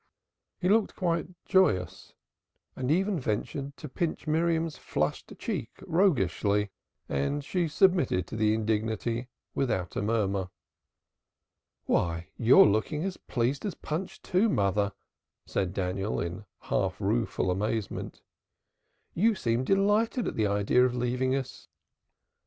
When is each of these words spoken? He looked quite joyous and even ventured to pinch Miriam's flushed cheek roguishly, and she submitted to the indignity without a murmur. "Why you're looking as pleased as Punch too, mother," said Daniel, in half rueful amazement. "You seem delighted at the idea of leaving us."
He 0.59 0.67
looked 0.67 0.95
quite 0.95 1.27
joyous 1.45 2.15
and 2.75 2.89
even 2.89 3.19
ventured 3.19 3.77
to 3.77 3.87
pinch 3.87 4.25
Miriam's 4.25 4.75
flushed 4.75 5.31
cheek 5.37 5.69
roguishly, 5.85 6.71
and 7.07 7.45
she 7.45 7.67
submitted 7.67 8.25
to 8.25 8.35
the 8.35 8.55
indignity 8.55 9.27
without 9.53 9.95
a 9.95 10.01
murmur. 10.01 10.49
"Why 11.85 12.29
you're 12.35 12.65
looking 12.65 13.03
as 13.03 13.17
pleased 13.17 13.63
as 13.63 13.75
Punch 13.75 14.23
too, 14.23 14.49
mother," 14.49 14.93
said 15.45 15.71
Daniel, 15.71 16.19
in 16.19 16.45
half 16.61 16.99
rueful 16.99 17.51
amazement. 17.51 18.23
"You 19.13 19.35
seem 19.35 19.63
delighted 19.63 20.27
at 20.27 20.35
the 20.35 20.47
idea 20.47 20.83
of 20.83 20.95
leaving 20.95 21.35
us." 21.35 21.67